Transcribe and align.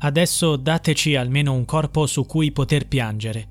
Adesso 0.00 0.56
dateci 0.56 1.16
almeno 1.16 1.52
un 1.52 1.64
corpo 1.64 2.06
su 2.06 2.24
cui 2.24 2.52
poter 2.52 2.86
piangere. 2.86 3.48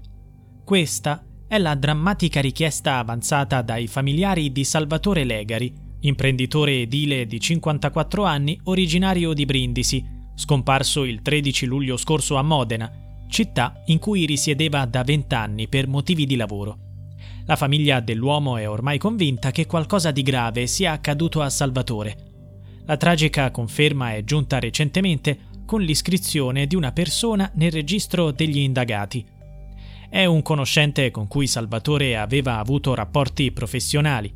Questa 0.64 1.26
è 1.46 1.58
la 1.58 1.76
drammatica 1.76 2.40
richiesta 2.40 2.98
avanzata 3.00 3.62
dai 3.62 3.88
familiari 3.88 4.52
di 4.54 4.64
Salvatore 4.64 5.26
Legari, 5.26 5.74
imprenditore 6.02 6.82
edile 6.82 7.26
di 7.26 7.40
54 7.40 8.24
anni 8.24 8.58
originario 8.64 9.34
di 9.34 9.46
Brindisi, 9.46 10.06
scomparso 10.36 11.04
il 11.04 11.22
13 11.22 11.66
luglio 11.66 11.98
scorso 11.98 12.38
a 12.38 12.42
Modena, 12.44 12.90
città 13.30 13.82
in 13.88 14.00
cui 14.00 14.26
risiedeva 14.26 14.86
da 14.86 15.04
vent'anni 15.04 15.68
per 15.68 15.88
motivi 15.88 16.26
di 16.26 16.38
lavoro. 16.38 16.80
La 17.46 17.58
famiglia 17.58 18.00
dell'uomo 18.00 18.56
è 18.58 18.70
ormai 18.70 18.98
convinta 18.98 19.52
che 19.52 19.66
qualcosa 19.66 20.12
di 20.12 20.22
grave 20.22 20.68
sia 20.68 20.94
accaduto 20.94 21.42
a 21.42 21.50
Salvatore. 21.50 22.28
La 22.86 22.96
tragica 22.96 23.52
conferma 23.52 24.14
è 24.14 24.24
giunta 24.24 24.60
recentemente 24.60 25.47
con 25.68 25.82
l'iscrizione 25.82 26.66
di 26.66 26.76
una 26.76 26.94
persona 26.94 27.52
nel 27.56 27.72
registro 27.72 28.32
degli 28.32 28.60
indagati. 28.60 29.24
È 30.10 30.24
un 30.24 30.42
conoscente 30.42 31.12
con 31.12 31.28
cui 31.28 31.46
Salvatore 31.46 32.16
aveva 32.16 32.58
avuto 32.58 32.96
rapporti 32.96 33.52
professionali. 33.52 34.34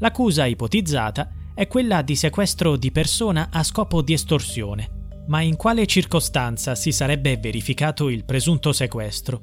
L'accusa 0.00 0.44
ipotizzata 0.46 1.30
è 1.54 1.68
quella 1.68 2.02
di 2.02 2.16
sequestro 2.16 2.76
di 2.76 2.90
persona 2.90 3.50
a 3.52 3.62
scopo 3.62 4.02
di 4.02 4.14
estorsione. 4.14 5.02
Ma 5.28 5.40
in 5.40 5.54
quale 5.54 5.86
circostanza 5.86 6.74
si 6.74 6.90
sarebbe 6.90 7.36
verificato 7.36 8.08
il 8.08 8.24
presunto 8.24 8.72
sequestro? 8.72 9.42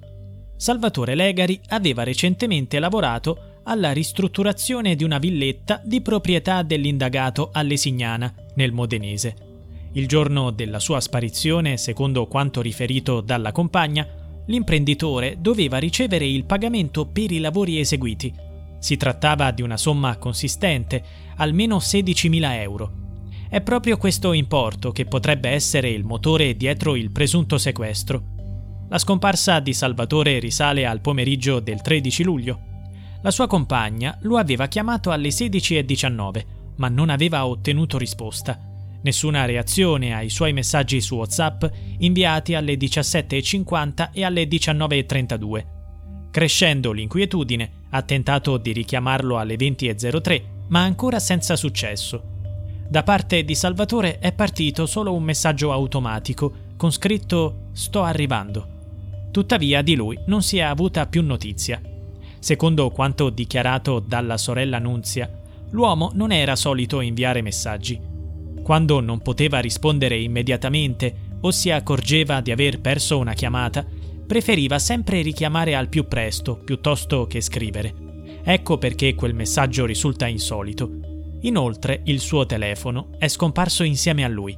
Salvatore 0.57 1.15
Legari 1.15 1.59
aveva 1.69 2.03
recentemente 2.03 2.77
lavorato 2.77 3.61
alla 3.63 3.93
ristrutturazione 3.93 4.95
di 4.95 5.05
una 5.05 5.17
villetta 5.17 5.81
di 5.83 6.01
proprietà 6.01 6.61
dell'indagato 6.61 7.49
a 7.53 7.61
Lesignana, 7.61 8.31
nel 8.55 8.73
Modenese. 8.73 9.50
Il 9.93 10.07
giorno 10.07 10.51
della 10.51 10.79
sua 10.79 11.01
sparizione, 11.01 11.75
secondo 11.75 12.25
quanto 12.27 12.61
riferito 12.61 13.19
dalla 13.19 13.51
compagna, 13.51 14.07
l'imprenditore 14.45 15.35
doveva 15.39 15.79
ricevere 15.79 16.25
il 16.25 16.45
pagamento 16.45 17.07
per 17.07 17.31
i 17.31 17.39
lavori 17.39 17.77
eseguiti. 17.77 18.33
Si 18.79 18.95
trattava 18.95 19.51
di 19.51 19.61
una 19.61 19.75
somma 19.75 20.15
consistente, 20.17 21.03
almeno 21.35 21.77
16.000 21.77 22.61
euro. 22.61 22.91
È 23.49 23.59
proprio 23.59 23.97
questo 23.97 24.31
importo 24.31 24.93
che 24.93 25.03
potrebbe 25.03 25.49
essere 25.49 25.89
il 25.89 26.05
motore 26.05 26.55
dietro 26.55 26.95
il 26.95 27.11
presunto 27.11 27.57
sequestro. 27.57 28.23
La 28.87 28.97
scomparsa 28.97 29.59
di 29.59 29.73
Salvatore 29.73 30.39
risale 30.39 30.85
al 30.85 31.01
pomeriggio 31.01 31.59
del 31.59 31.81
13 31.81 32.23
luglio. 32.23 32.59
La 33.21 33.31
sua 33.31 33.47
compagna 33.47 34.17
lo 34.21 34.37
aveva 34.37 34.67
chiamato 34.67 35.11
alle 35.11 35.29
16.19, 35.29 36.45
ma 36.77 36.87
non 36.87 37.09
aveva 37.09 37.45
ottenuto 37.45 37.97
risposta. 37.97 38.70
Nessuna 39.03 39.45
reazione 39.45 40.13
ai 40.13 40.29
suoi 40.29 40.53
messaggi 40.53 41.01
su 41.01 41.15
WhatsApp 41.15 41.63
inviati 41.99 42.53
alle 42.53 42.75
17.50 42.75 44.09
e 44.13 44.23
alle 44.23 44.43
19.32. 44.43 45.65
Crescendo 46.29 46.91
l'inquietudine, 46.91 47.71
ha 47.89 48.01
tentato 48.03 48.57
di 48.57 48.71
richiamarlo 48.71 49.37
alle 49.37 49.55
20.03, 49.55 50.41
ma 50.69 50.81
ancora 50.81 51.19
senza 51.19 51.55
successo. 51.55 52.29
Da 52.87 53.03
parte 53.03 53.43
di 53.43 53.55
Salvatore 53.55 54.19
è 54.19 54.33
partito 54.33 54.85
solo 54.85 55.13
un 55.13 55.23
messaggio 55.23 55.71
automatico 55.71 56.69
con 56.77 56.91
scritto 56.91 57.69
Sto 57.71 58.03
arrivando. 58.03 58.67
Tuttavia 59.31 59.81
di 59.81 59.95
lui 59.95 60.17
non 60.27 60.43
si 60.43 60.57
è 60.57 60.61
avuta 60.61 61.07
più 61.07 61.23
notizia. 61.23 61.81
Secondo 62.39 62.89
quanto 62.91 63.29
dichiarato 63.29 63.99
dalla 63.99 64.37
sorella 64.37 64.77
Nunzia, 64.77 65.29
l'uomo 65.71 66.11
non 66.13 66.31
era 66.31 66.55
solito 66.55 67.01
inviare 67.01 67.41
messaggi. 67.41 68.10
Quando 68.71 69.01
non 69.01 69.19
poteva 69.19 69.59
rispondere 69.59 70.17
immediatamente 70.17 71.13
o 71.41 71.51
si 71.51 71.71
accorgeva 71.71 72.39
di 72.39 72.51
aver 72.51 72.79
perso 72.79 73.17
una 73.17 73.33
chiamata, 73.33 73.85
preferiva 74.25 74.79
sempre 74.79 75.21
richiamare 75.21 75.75
al 75.75 75.89
più 75.89 76.07
presto 76.07 76.55
piuttosto 76.55 77.27
che 77.27 77.41
scrivere. 77.41 77.93
Ecco 78.41 78.77
perché 78.77 79.13
quel 79.13 79.33
messaggio 79.33 79.85
risulta 79.85 80.25
insolito. 80.25 80.89
Inoltre 81.41 81.99
il 82.05 82.21
suo 82.21 82.45
telefono 82.45 83.09
è 83.17 83.27
scomparso 83.27 83.83
insieme 83.83 84.23
a 84.23 84.29
lui. 84.29 84.57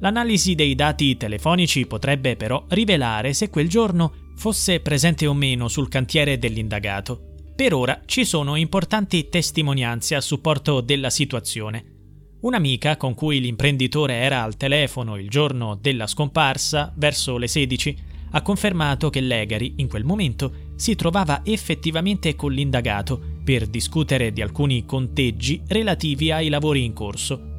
L'analisi 0.00 0.56
dei 0.56 0.74
dati 0.74 1.16
telefonici 1.16 1.86
potrebbe 1.86 2.34
però 2.34 2.64
rivelare 2.70 3.34
se 3.34 3.50
quel 3.50 3.68
giorno 3.68 4.32
fosse 4.34 4.80
presente 4.80 5.28
o 5.28 5.32
meno 5.32 5.68
sul 5.68 5.88
cantiere 5.88 6.38
dell'indagato. 6.38 7.34
Per 7.54 7.72
ora 7.72 8.00
ci 8.04 8.24
sono 8.24 8.56
importanti 8.56 9.28
testimonianze 9.28 10.16
a 10.16 10.20
supporto 10.20 10.80
della 10.80 11.10
situazione. 11.10 11.97
Un'amica 12.40 12.96
con 12.96 13.14
cui 13.14 13.40
l'imprenditore 13.40 14.14
era 14.14 14.44
al 14.44 14.56
telefono 14.56 15.16
il 15.16 15.28
giorno 15.28 15.76
della 15.80 16.06
scomparsa, 16.06 16.92
verso 16.94 17.36
le 17.36 17.48
16, 17.48 17.96
ha 18.30 18.42
confermato 18.42 19.10
che 19.10 19.20
Legari, 19.20 19.74
in 19.78 19.88
quel 19.88 20.04
momento, 20.04 20.52
si 20.76 20.94
trovava 20.94 21.40
effettivamente 21.44 22.36
con 22.36 22.52
l'indagato 22.52 23.20
per 23.42 23.66
discutere 23.66 24.32
di 24.32 24.40
alcuni 24.40 24.84
conteggi 24.84 25.62
relativi 25.66 26.30
ai 26.30 26.48
lavori 26.48 26.84
in 26.84 26.92
corso. 26.92 27.56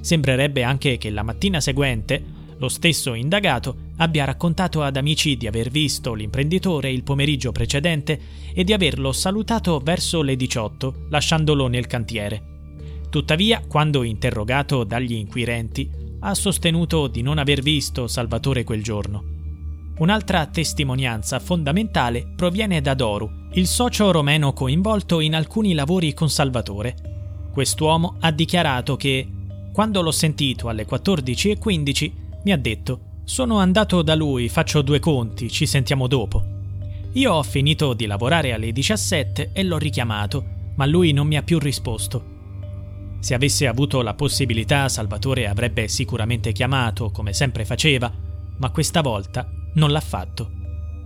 Sembrerebbe 0.00 0.64
anche 0.64 0.98
che 0.98 1.10
la 1.10 1.22
mattina 1.22 1.60
seguente 1.60 2.34
lo 2.58 2.68
stesso 2.68 3.14
indagato 3.14 3.76
abbia 3.98 4.24
raccontato 4.24 4.82
ad 4.82 4.96
amici 4.96 5.36
di 5.36 5.46
aver 5.46 5.70
visto 5.70 6.14
l'imprenditore 6.14 6.90
il 6.90 7.04
pomeriggio 7.04 7.52
precedente 7.52 8.18
e 8.52 8.64
di 8.64 8.72
averlo 8.72 9.12
salutato 9.12 9.78
verso 9.78 10.22
le 10.22 10.34
18, 10.34 11.06
lasciandolo 11.10 11.68
nel 11.68 11.86
cantiere. 11.86 12.55
Tuttavia, 13.10 13.62
quando 13.66 14.02
interrogato 14.02 14.84
dagli 14.84 15.14
inquirenti, 15.14 15.90
ha 16.20 16.34
sostenuto 16.34 17.06
di 17.06 17.22
non 17.22 17.38
aver 17.38 17.62
visto 17.62 18.06
Salvatore 18.06 18.64
quel 18.64 18.82
giorno. 18.82 19.34
Un'altra 19.98 20.46
testimonianza 20.46 21.38
fondamentale 21.38 22.32
proviene 22.36 22.80
da 22.80 22.94
Doru, 22.94 23.30
il 23.52 23.66
socio 23.66 24.10
romeno 24.10 24.52
coinvolto 24.52 25.20
in 25.20 25.34
alcuni 25.34 25.72
lavori 25.72 26.12
con 26.12 26.28
Salvatore. 26.28 27.48
Quest'uomo 27.52 28.16
ha 28.20 28.30
dichiarato 28.30 28.96
che, 28.96 29.26
quando 29.72 30.02
l'ho 30.02 30.10
sentito 30.10 30.68
alle 30.68 30.86
14.15, 30.86 32.12
mi 32.44 32.52
ha 32.52 32.58
detto 32.58 33.00
sono 33.24 33.58
andato 33.58 34.02
da 34.02 34.14
lui, 34.14 34.48
faccio 34.48 34.82
due 34.82 35.00
conti, 35.00 35.50
ci 35.50 35.66
sentiamo 35.66 36.06
dopo. 36.06 36.44
Io 37.14 37.32
ho 37.32 37.42
finito 37.42 37.92
di 37.92 38.06
lavorare 38.06 38.52
alle 38.52 38.70
17 38.70 39.50
e 39.52 39.64
l'ho 39.64 39.78
richiamato, 39.78 40.44
ma 40.76 40.86
lui 40.86 41.12
non 41.12 41.26
mi 41.26 41.36
ha 41.36 41.42
più 41.42 41.58
risposto. 41.58 42.35
Se 43.26 43.34
avesse 43.34 43.66
avuto 43.66 44.02
la 44.02 44.14
possibilità, 44.14 44.88
Salvatore 44.88 45.48
avrebbe 45.48 45.88
sicuramente 45.88 46.52
chiamato, 46.52 47.10
come 47.10 47.32
sempre 47.32 47.64
faceva, 47.64 48.08
ma 48.58 48.70
questa 48.70 49.00
volta 49.00 49.50
non 49.74 49.90
l'ha 49.90 50.00
fatto. 50.00 50.52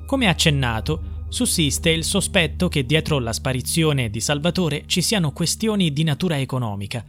Come 0.05 0.29
accennato, 0.29 1.25
sussiste 1.31 1.89
il 1.89 2.05
sospetto 2.05 2.69
che 2.69 2.85
dietro 2.85 3.21
la 3.21 3.33
sparizione 3.33 4.11
di 4.11 4.21
Salvatore 4.21 4.83
ci 4.85 5.01
siano 5.01 5.33
questioni 5.33 5.95
di 5.95 6.03
natura 6.03 6.39
economica. 6.39 7.03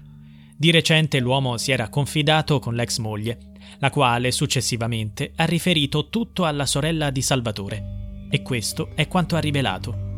Di 0.56 0.72
recente 0.72 1.20
l'uomo 1.20 1.58
si 1.58 1.74
era 1.74 1.90
confidato 1.90 2.60
con 2.60 2.76
l'ex 2.76 3.00
moglie, 3.00 3.52
la 3.80 3.90
quale 3.90 4.32
successivamente 4.32 5.34
ha 5.36 5.44
riferito 5.44 6.08
tutto 6.08 6.46
alla 6.46 6.66
sorella 6.66 7.10
di 7.10 7.22
Salvatore. 7.22 8.28
E 8.30 8.42
questo 8.44 8.92
è 8.96 9.10
quanto 9.10 9.36
ha 9.36 9.40
rivelato. 9.40 10.11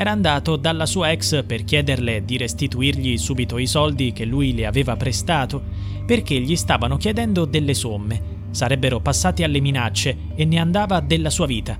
Era 0.00 0.12
andato 0.12 0.56
dalla 0.56 0.86
sua 0.86 1.10
ex 1.10 1.44
per 1.44 1.62
chiederle 1.62 2.24
di 2.24 2.38
restituirgli 2.38 3.18
subito 3.18 3.58
i 3.58 3.66
soldi 3.66 4.14
che 4.14 4.24
lui 4.24 4.54
le 4.54 4.64
aveva 4.64 4.96
prestato, 4.96 5.62
perché 6.06 6.40
gli 6.40 6.56
stavano 6.56 6.96
chiedendo 6.96 7.44
delle 7.44 7.74
somme 7.74 8.38
sarebbero 8.50 9.00
passati 9.00 9.42
alle 9.42 9.60
minacce 9.60 10.16
e 10.34 10.46
ne 10.46 10.58
andava 10.58 11.00
della 11.00 11.28
sua 11.28 11.44
vita. 11.44 11.78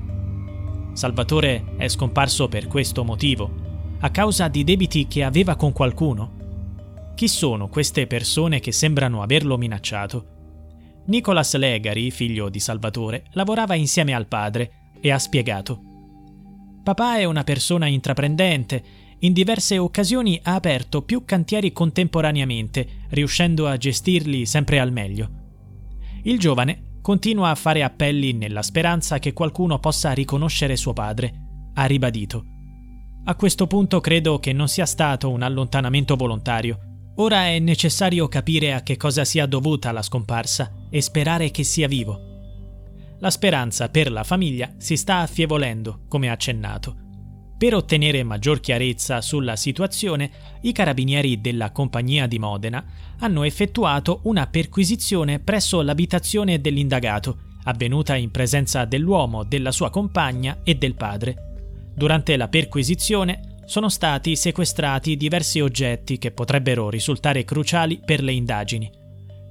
Salvatore 0.92 1.76
è 1.78 1.88
scomparso 1.88 2.46
per 2.46 2.66
questo 2.66 3.04
motivo, 3.04 3.50
a 4.00 4.10
causa 4.10 4.48
di 4.48 4.64
debiti 4.64 5.06
che 5.06 5.24
aveva 5.24 5.56
con 5.56 5.72
qualcuno. 5.72 7.12
Chi 7.14 7.26
sono 7.26 7.68
queste 7.68 8.06
persone 8.06 8.60
che 8.60 8.70
sembrano 8.70 9.22
averlo 9.22 9.56
minacciato? 9.56 10.26
Nicolas 11.06 11.54
Legari, 11.56 12.10
figlio 12.10 12.50
di 12.50 12.60
Salvatore, 12.60 13.24
lavorava 13.30 13.76
insieme 13.76 14.12
al 14.12 14.26
padre 14.26 14.90
e 15.00 15.10
ha 15.10 15.18
spiegato. 15.18 15.89
Papà 16.82 17.18
è 17.18 17.24
una 17.24 17.44
persona 17.44 17.86
intraprendente, 17.86 18.82
in 19.20 19.34
diverse 19.34 19.76
occasioni 19.76 20.40
ha 20.42 20.54
aperto 20.54 21.02
più 21.02 21.24
cantieri 21.26 21.72
contemporaneamente, 21.72 22.86
riuscendo 23.10 23.66
a 23.66 23.76
gestirli 23.76 24.46
sempre 24.46 24.80
al 24.80 24.92
meglio. 24.92 25.30
Il 26.22 26.38
giovane 26.38 26.98
continua 27.02 27.50
a 27.50 27.54
fare 27.54 27.82
appelli 27.82 28.32
nella 28.32 28.62
speranza 28.62 29.18
che 29.18 29.34
qualcuno 29.34 29.78
possa 29.78 30.12
riconoscere 30.12 30.76
suo 30.76 30.94
padre. 30.94 31.32
Ha 31.74 31.84
ribadito. 31.84 32.44
A 33.24 33.34
questo 33.34 33.66
punto 33.66 34.00
credo 34.00 34.38
che 34.38 34.54
non 34.54 34.68
sia 34.68 34.86
stato 34.86 35.30
un 35.30 35.42
allontanamento 35.42 36.16
volontario. 36.16 36.78
Ora 37.16 37.46
è 37.46 37.58
necessario 37.58 38.26
capire 38.28 38.72
a 38.72 38.82
che 38.82 38.96
cosa 38.96 39.26
sia 39.26 39.44
dovuta 39.44 39.92
la 39.92 40.02
scomparsa 40.02 40.86
e 40.88 41.02
sperare 41.02 41.50
che 41.50 41.62
sia 41.62 41.86
vivo. 41.86 42.29
La 43.20 43.30
speranza 43.30 43.90
per 43.90 44.10
la 44.10 44.24
famiglia 44.24 44.72
si 44.78 44.96
sta 44.96 45.18
affievolendo, 45.18 46.04
come 46.08 46.30
accennato. 46.30 46.96
Per 47.58 47.74
ottenere 47.74 48.22
maggior 48.22 48.60
chiarezza 48.60 49.20
sulla 49.20 49.56
situazione, 49.56 50.30
i 50.62 50.72
carabinieri 50.72 51.42
della 51.42 51.72
compagnia 51.72 52.26
di 52.26 52.38
Modena 52.38 52.82
hanno 53.18 53.42
effettuato 53.42 54.20
una 54.24 54.46
perquisizione 54.46 55.38
presso 55.40 55.82
l'abitazione 55.82 56.62
dell'indagato, 56.62 57.40
avvenuta 57.64 58.16
in 58.16 58.30
presenza 58.30 58.86
dell'uomo, 58.86 59.44
della 59.44 59.72
sua 59.72 59.90
compagna 59.90 60.60
e 60.64 60.76
del 60.76 60.94
padre. 60.94 61.92
Durante 61.94 62.38
la 62.38 62.48
perquisizione 62.48 63.56
sono 63.66 63.90
stati 63.90 64.34
sequestrati 64.34 65.18
diversi 65.18 65.60
oggetti 65.60 66.16
che 66.16 66.30
potrebbero 66.30 66.88
risultare 66.88 67.44
cruciali 67.44 68.00
per 68.02 68.22
le 68.22 68.32
indagini. 68.32 68.90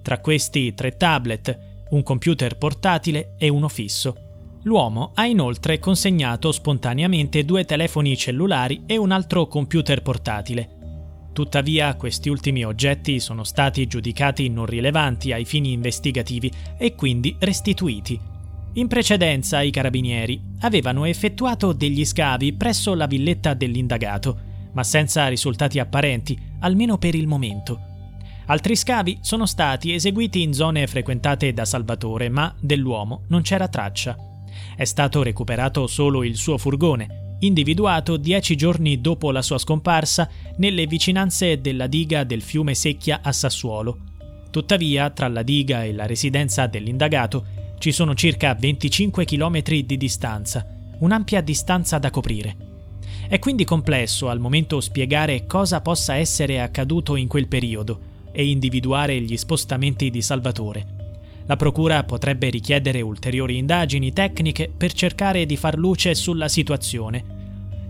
Tra 0.02 0.20
questi 0.20 0.74
tre 0.74 0.98
tablet, 0.98 1.69
un 1.90 2.04
computer 2.04 2.58
portatile 2.58 3.36
e 3.38 3.50
uno 3.50 3.68
fisso. 3.68 4.16
L'uomo 4.64 5.12
ha 5.16 5.26
inoltre 5.26 5.80
consegnato 5.80 6.52
spontaneamente 6.52 7.46
due 7.46 7.66
telefoni 7.66 8.18
cellulari 8.18 8.84
e 8.86 8.98
un 8.98 9.12
altro 9.12 9.48
computer 9.48 10.02
portatile. 10.02 10.78
Tuttavia 11.32 11.96
questi 11.96 12.28
ultimi 12.28 12.66
oggetti 12.66 13.20
sono 13.20 13.44
stati 13.44 13.88
giudicati 13.88 14.50
non 14.50 14.66
rilevanti 14.66 15.32
ai 15.32 15.46
fini 15.46 15.72
investigativi 15.72 16.52
e 16.78 16.96
quindi 16.96 17.36
restituiti. 17.40 18.20
In 18.74 18.88
precedenza 18.88 19.62
i 19.62 19.72
carabinieri 19.72 20.42
avevano 20.60 21.06
effettuato 21.06 21.72
degli 21.72 22.06
scavi 22.06 22.54
presso 22.54 22.94
la 22.94 23.08
villetta 23.08 23.54
dell'indagato, 23.54 24.40
ma 24.74 24.84
senza 24.84 25.28
risultati 25.28 25.80
apparenti, 25.80 26.38
almeno 26.60 26.98
per 26.98 27.16
il 27.16 27.26
momento. 27.26 27.89
Altri 28.50 28.76
scavi 28.76 29.20
sono 29.22 29.46
stati 29.46 29.94
eseguiti 29.94 30.42
in 30.42 30.54
zone 30.54 30.88
frequentate 30.88 31.54
da 31.54 31.66
Salvatore, 31.66 32.30
ma 32.30 32.52
dell'uomo 32.60 33.26
non 33.28 33.44
c'era 33.44 33.68
traccia. 33.68 34.18
È 34.76 34.86
stato 34.86 35.22
recuperato 35.22 35.86
solo 35.86 36.24
il 36.24 36.36
suo 36.36 36.58
furgone, 36.58 37.38
individuato 37.42 38.18
dieci 38.18 38.56
giorni 38.56 39.02
dopo 39.02 39.30
la 39.30 39.44
sua 39.44 39.60
scomparsa 39.60 40.28
nelle 40.58 40.88
vicinanze 40.88 41.62
della 41.62 41.86
diga 41.86 42.24
del 42.24 42.42
fiume 42.42 42.74
Secchia 42.74 43.20
a 43.22 43.32
Sassuolo. 43.32 44.00
Tuttavia, 44.50 45.12
tra 45.12 45.28
la 45.28 45.44
diga 45.44 45.84
e 45.84 45.94
la 45.94 46.08
residenza 46.08 46.66
dell'indagato 46.66 47.46
ci 47.78 47.92
sono 47.92 48.16
circa 48.16 48.56
25 48.56 49.26
km 49.26 49.62
di 49.62 49.96
distanza, 49.96 50.66
un'ampia 51.02 51.42
distanza 51.42 52.00
da 52.00 52.10
coprire. 52.10 52.56
È 53.28 53.38
quindi 53.38 53.64
complesso 53.64 54.28
al 54.28 54.40
momento 54.40 54.82
spiegare 54.82 55.46
cosa 55.46 55.82
possa 55.82 56.16
essere 56.16 56.60
accaduto 56.60 57.16
in 57.16 57.28
quel 57.28 57.48
periodo 57.48 58.09
e 58.32 58.48
individuare 58.48 59.20
gli 59.22 59.38
spostamenti 59.38 60.10
di 60.10 60.22
Salvatore. 60.22 60.86
La 61.46 61.56
Procura 61.56 62.04
potrebbe 62.04 62.50
richiedere 62.50 63.02
ulteriori 63.02 63.58
indagini 63.58 64.14
tecniche 64.14 64.72
per 64.76 64.94
cercare 64.94 65.46
di 65.46 65.58
far 65.58 65.78
luce 65.78 66.14
sulla 66.14 66.48
situazione. 66.48 67.38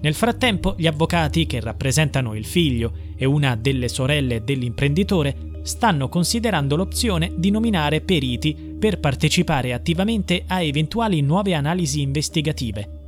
Nel 0.02 0.14
frattempo, 0.14 0.76
gli 0.78 0.88
avvocati 0.88 1.46
che 1.46 1.60
rappresentano 1.60 2.36
il 2.36 2.46
figlio 2.46 2.94
e 3.18 3.26
una 3.26 3.58
delle 3.58 3.90
sorelle 3.90 4.44
dell'imprenditore 4.46 5.62
stanno 5.64 6.08
considerando 6.08 6.78
l'opzione 6.78 7.34
di 7.36 7.52
nominare 7.52 8.00
periti 8.00 8.56
per 8.80 9.00
partecipare 9.00 9.74
attivamente 9.74 10.46
a 10.48 10.62
eventuali 10.62 11.22
nuove 11.22 11.54
analisi 11.54 12.02
investigative. 12.02 12.99